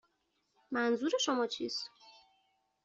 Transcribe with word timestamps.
منظور 0.71 1.11
شما 1.19 1.47
چیست؟ 1.47 1.89